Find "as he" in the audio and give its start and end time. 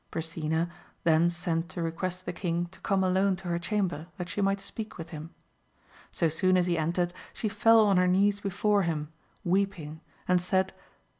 6.57-6.75